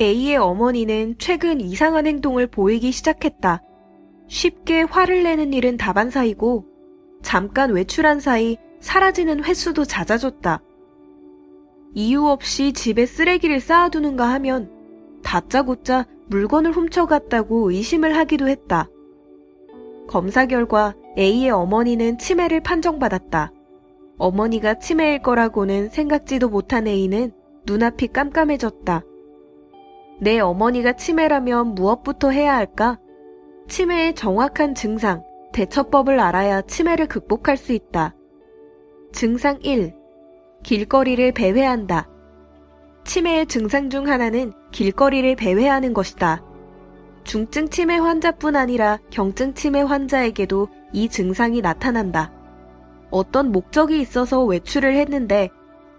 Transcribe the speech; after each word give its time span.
A의 0.00 0.38
어머니는 0.38 1.16
최근 1.18 1.60
이상한 1.60 2.06
행동을 2.06 2.46
보이기 2.46 2.92
시작했다. 2.92 3.62
쉽게 4.26 4.82
화를 4.82 5.22
내는 5.22 5.52
일은 5.52 5.76
다반사이고 5.76 6.64
잠깐 7.20 7.72
외출한 7.72 8.18
사이 8.18 8.56
사라지는 8.80 9.44
횟수도 9.44 9.84
잦아졌다. 9.84 10.62
이유 11.94 12.26
없이 12.26 12.72
집에 12.72 13.04
쓰레기를 13.04 13.60
쌓아두는가 13.60 14.30
하면 14.30 14.70
다짜고짜 15.22 16.06
물건을 16.28 16.72
훔쳐갔다고 16.72 17.70
의심을 17.70 18.16
하기도 18.16 18.48
했다. 18.48 18.88
검사 20.08 20.46
결과 20.46 20.94
A의 21.18 21.50
어머니는 21.50 22.16
치매를 22.16 22.60
판정받았다. 22.60 23.52
어머니가 24.16 24.78
치매일 24.78 25.20
거라고는 25.20 25.90
생각지도 25.90 26.48
못한 26.48 26.86
A는 26.86 27.32
눈앞이 27.66 28.08
깜깜해졌다. 28.08 29.04
내 30.22 30.38
어머니가 30.38 30.92
치매라면 30.92 31.74
무엇부터 31.74 32.30
해야 32.30 32.54
할까? 32.54 32.96
치매의 33.66 34.14
정확한 34.14 34.76
증상, 34.76 35.24
대처법을 35.52 36.20
알아야 36.20 36.62
치매를 36.62 37.08
극복할 37.08 37.56
수 37.56 37.72
있다. 37.72 38.14
증상 39.10 39.58
1. 39.62 39.92
길거리를 40.62 41.32
배회한다. 41.32 42.08
치매의 43.02 43.46
증상 43.46 43.90
중 43.90 44.06
하나는 44.06 44.52
길거리를 44.70 45.34
배회하는 45.34 45.92
것이다. 45.92 46.44
중증 47.24 47.68
치매 47.70 47.96
환자뿐 47.96 48.54
아니라 48.54 49.00
경증 49.10 49.54
치매 49.54 49.80
환자에게도 49.80 50.68
이 50.92 51.08
증상이 51.08 51.60
나타난다. 51.62 52.30
어떤 53.10 53.50
목적이 53.50 54.00
있어서 54.00 54.44
외출을 54.44 54.94
했는데 54.94 55.48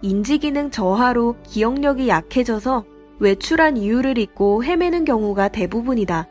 인지기능 0.02 0.72
저하로 0.72 1.36
기억력이 1.44 2.08
약해져서 2.08 2.86
외출한 3.24 3.78
이유를 3.78 4.18
잊고 4.18 4.66
헤매는 4.66 5.06
경우가 5.06 5.48
대부분이다. 5.48 6.28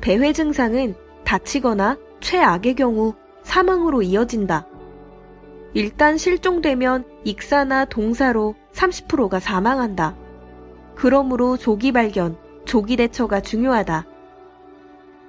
배회 0.00 0.32
증상은 0.32 0.96
다치거나 1.24 1.98
최악의 2.20 2.74
경우 2.74 3.14
사망으로 3.44 4.02
이어진다. 4.02 4.66
일단 5.72 6.16
실종되면 6.16 7.04
익사나 7.22 7.84
동사로 7.84 8.56
30%가 8.72 9.38
사망한다. 9.38 10.16
그러므로 10.96 11.56
조기 11.56 11.92
발견, 11.92 12.36
조기 12.64 12.96
대처가 12.96 13.40
중요하다. 13.40 14.06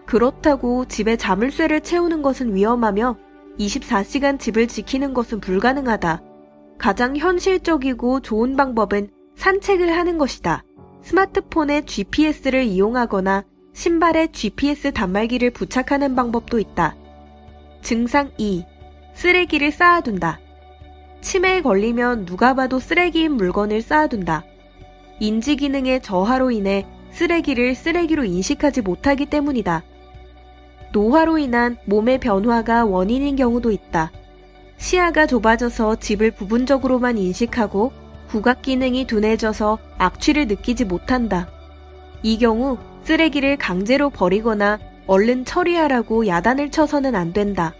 그렇다고 0.07 0.85
집에 0.85 1.15
자물쇠를 1.15 1.81
채우는 1.81 2.23
것은 2.23 2.55
위험하며 2.55 3.17
24시간 3.59 4.39
집을 4.39 4.67
지키는 4.67 5.13
것은 5.13 5.41
불가능하다. 5.41 6.23
가장 6.79 7.17
현실적이고 7.17 8.21
좋은 8.21 8.55
방법은 8.55 9.09
산책을 9.35 9.95
하는 9.95 10.17
것이다. 10.17 10.63
스마트폰에 11.07 11.85
GPS를 11.85 12.65
이용하거나 12.65 13.45
신발에 13.71 14.27
GPS 14.33 14.91
단말기를 14.91 15.51
부착하는 15.51 16.15
방법도 16.15 16.59
있다. 16.59 16.97
증상 17.81 18.29
2. 18.37 18.65
쓰레기를 19.13 19.71
쌓아둔다. 19.71 20.41
치매에 21.21 21.61
걸리면 21.61 22.25
누가 22.25 22.53
봐도 22.55 22.77
쓰레기인 22.79 23.37
물건을 23.37 23.81
쌓아둔다. 23.81 24.43
인지 25.21 25.55
기능의 25.55 26.01
저하로 26.01 26.51
인해 26.51 26.85
쓰레기를 27.11 27.73
쓰레기로 27.73 28.25
인식하지 28.25 28.81
못하기 28.81 29.27
때문이다. 29.27 29.83
노화로 30.91 31.37
인한 31.37 31.77
몸의 31.85 32.19
변화가 32.19 32.83
원인인 32.83 33.37
경우도 33.37 33.71
있다. 33.71 34.11
시야가 34.75 35.25
좁아져서 35.25 35.95
집을 35.95 36.31
부분적으로만 36.31 37.17
인식하고 37.17 37.93
후각 38.27 38.61
기능이 38.61 39.05
둔해져서 39.05 39.77
악취를 39.97 40.47
느끼지 40.47 40.85
못한다. 40.85 41.47
이 42.23 42.37
경우 42.37 42.77
쓰레기를 43.03 43.57
강제로 43.57 44.09
버리거나 44.09 44.79
얼른 45.07 45.45
처리하라고 45.45 46.27
야단을 46.27 46.71
쳐서는 46.71 47.15
안 47.15 47.31
된다. 47.31 47.73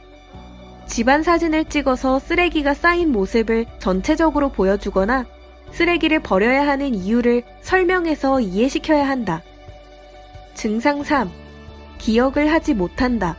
집안 0.86 1.22
사진을 1.22 1.66
찍어서 1.66 2.20
쓰레기가 2.20 2.74
쌓인 2.74 3.12
모습을 3.12 3.66
전체적으로 3.80 4.50
보여주거나 4.50 5.26
쓰레기를 5.72 6.22
버려야 6.22 6.66
하는 6.66 6.96
이유를 6.96 7.44
설명해서 7.62 8.40
이해시켜야 8.40 9.08
한다. 9.08 9.42
증상 10.54 11.04
3. 11.04 11.30
기억을 11.98 12.52
하지 12.52 12.74
못한다. 12.74 13.36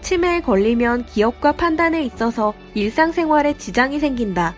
치매에 0.00 0.40
걸리면 0.40 1.06
기억과 1.06 1.52
판단에 1.52 2.02
있어서 2.04 2.54
일상생활에 2.74 3.58
지장이 3.58 3.98
생긴다. 3.98 4.54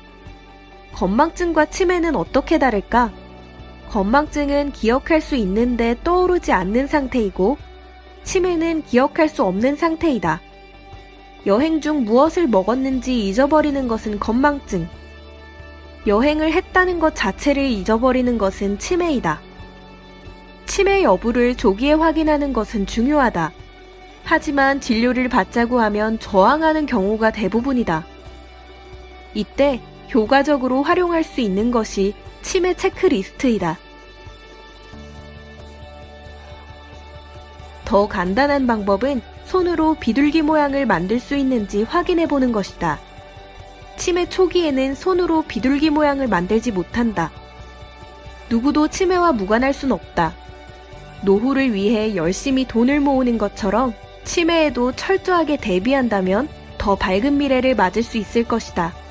건망증과 0.93 1.67
치매는 1.67 2.17
어떻게 2.17 2.59
다를까? 2.59 3.13
건망증은 3.91 4.73
기억할 4.73 5.21
수 5.21 5.37
있는데 5.37 5.97
떠오르지 6.05 6.53
않는 6.53 6.87
상태이고, 6.87 7.59
치매는 8.25 8.85
기억할 8.85 9.29
수 9.29 9.45
없는 9.45 9.77
상태이다. 9.77 10.41
여행 11.47 11.81
중 11.81 12.05
무엇을 12.05 12.47
먹었는지 12.47 13.27
잊어버리는 13.27 13.89
것은 13.89 14.21
건망증. 14.21 14.89
여행을 16.07 16.53
했다는 16.53 17.01
것 17.01 17.15
자체를 17.15 17.65
잊어버리는 17.65 18.39
것은 18.39 18.79
치매이다. 18.79 19.41
치매 20.67 21.03
여부를 21.03 21.57
조기에 21.57 21.95
확인하는 21.95 22.53
것은 22.53 22.87
중요하다. 22.87 23.53
하지만 24.25 24.81
진료를 24.81 25.29
받자고 25.29 25.81
하면 25.81 26.19
저항하는 26.19 26.87
경우가 26.87 27.33
대부분이다. 27.33 28.07
이때 29.35 29.81
효과적으로 30.15 30.83
활용할 30.83 31.25
수 31.25 31.41
있는 31.41 31.71
것이 31.71 32.15
치매 32.43 32.75
체크리스트이다. 32.75 33.79
더 37.85 38.09
간단한 38.09 38.67
방법은 38.67 39.21
손으로 39.45 39.97
비둘기 40.01 40.43
모양을 40.43 40.87
만들 40.87 41.21
수 41.21 41.37
있는지 41.37 41.83
확인해 41.83 42.27
보는 42.27 42.53
것이다. 42.53 42.99
치매 43.97 44.29
초기에는 44.29 44.95
손으로 44.95 45.43
비둘기 45.43 45.91
모양을 45.91 46.27
만들지 46.27 46.73
못한다. 46.73 47.31
누구도 48.49 48.89
치매와 48.89 49.33
무관할 49.33 49.73
순 49.73 49.93
없다. 49.93 50.35
노후를 51.23 51.73
위해 51.75 52.17
열심히 52.17 52.67
돈을 52.67 53.01
모으는 53.01 53.39
것처럼 53.39 53.95
치매에도 54.25 54.93
철저하게 54.93 55.57
대비한다면 55.59 56.49
더 56.79 56.97
밝은 56.97 57.37
미래를 57.37 57.77
맞을 57.77 58.03
수 58.03 58.19
있을 58.19 58.45
것이다. 58.45 59.02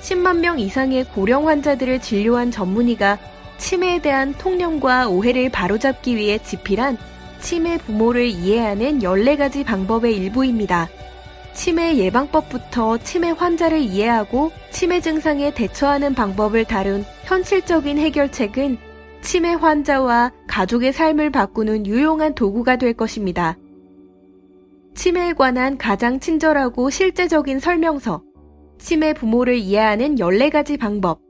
10만 0.00 0.38
명 0.38 0.58
이상의 0.58 1.04
고령 1.04 1.48
환자들을 1.48 2.00
진료한 2.00 2.50
전문의가 2.50 3.18
치매에 3.58 4.00
대한 4.00 4.34
통념과 4.34 5.08
오해를 5.08 5.50
바로잡기 5.50 6.16
위해 6.16 6.38
집필한 6.38 6.96
치매 7.40 7.76
부모를 7.78 8.26
이해하는 8.26 9.00
14가지 9.00 9.64
방법의 9.64 10.16
일부입니다. 10.16 10.88
치매 11.52 11.96
예방법부터 11.96 12.98
치매 12.98 13.30
환자를 13.30 13.80
이해하고 13.80 14.50
치매 14.70 15.00
증상에 15.00 15.52
대처하는 15.52 16.14
방법을 16.14 16.64
다룬 16.64 17.04
현실적인 17.24 17.98
해결책은 17.98 18.78
치매 19.20 19.52
환자와 19.52 20.32
가족의 20.46 20.92
삶을 20.92 21.30
바꾸는 21.30 21.86
유용한 21.86 22.34
도구가 22.34 22.76
될 22.76 22.94
것입니다. 22.94 23.56
치매에 24.94 25.34
관한 25.34 25.76
가장 25.76 26.20
친절하고 26.20 26.90
실제적인 26.90 27.60
설명서, 27.60 28.22
치매 28.80 29.12
부모를 29.12 29.58
이해하는 29.58 30.16
14가지 30.16 30.78
방법, 30.78 31.20